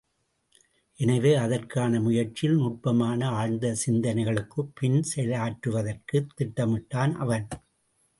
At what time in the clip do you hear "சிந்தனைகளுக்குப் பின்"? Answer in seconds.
3.85-5.03